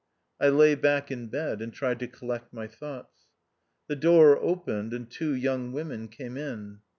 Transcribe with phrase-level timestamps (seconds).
[0.39, 3.27] I lay back in bed, and tried to collect my thoughts.
[3.85, 6.79] The door opened, and two young women came in.